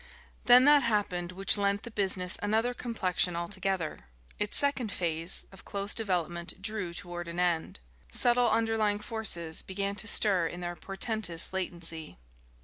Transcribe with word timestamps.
Then 0.45 0.65
that 0.65 0.81
happened 0.81 1.31
which 1.31 1.59
lent 1.59 1.83
the 1.83 1.91
business 1.91 2.35
another 2.41 2.73
complexion 2.73 3.35
altogether. 3.35 4.07
Its 4.39 4.57
second 4.57 4.91
phase, 4.91 5.45
of 5.51 5.63
close 5.63 5.93
development, 5.93 6.59
drew 6.59 6.91
toward 6.91 7.27
an 7.27 7.39
end. 7.39 7.79
Subtle 8.11 8.49
underlying 8.49 8.97
forces 8.97 9.61
began 9.61 9.93
to 9.97 10.07
stir 10.07 10.47
in 10.47 10.59
their 10.59 10.75
portentous 10.75 11.53
latency. 11.53 12.17